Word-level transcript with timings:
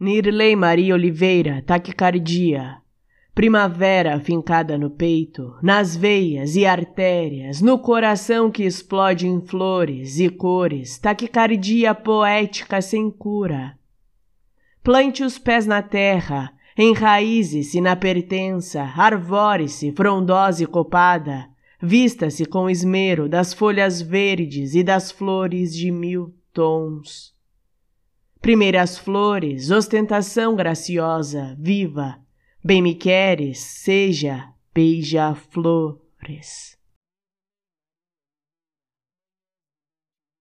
Nirley 0.00 0.54
Maria 0.54 0.94
Oliveira, 0.94 1.60
taquicardia. 1.66 2.76
Primavera 3.34 4.20
fincada 4.20 4.78
no 4.78 4.90
peito, 4.90 5.56
nas 5.60 5.96
veias 5.96 6.54
e 6.54 6.64
artérias, 6.64 7.60
no 7.60 7.80
coração 7.80 8.48
que 8.48 8.62
explode 8.62 9.26
em 9.26 9.40
flores 9.40 10.20
e 10.20 10.28
cores, 10.28 10.98
taquicardia 10.98 11.96
poética 11.96 12.80
sem 12.80 13.10
cura. 13.10 13.76
Plante 14.84 15.24
os 15.24 15.36
pés 15.36 15.66
na 15.66 15.82
terra, 15.82 16.52
enraize-se 16.76 17.80
na 17.80 17.96
pertença, 17.96 18.82
arvore-se, 18.96 19.90
frondosa 19.90 20.62
e 20.62 20.66
copada, 20.66 21.48
vista-se 21.82 22.44
com 22.44 22.70
esmero 22.70 23.28
das 23.28 23.52
folhas 23.52 24.00
verdes 24.00 24.76
e 24.76 24.84
das 24.84 25.10
flores 25.10 25.74
de 25.74 25.90
mil 25.90 26.32
tons. 26.52 27.36
Primeiras 28.48 28.96
flores, 28.96 29.70
ostentação 29.70 30.56
graciosa, 30.56 31.54
viva, 31.60 32.18
bem 32.64 32.80
me 32.80 32.94
queres, 32.94 33.58
seja 33.58 34.48
beija-flores. 34.72 36.77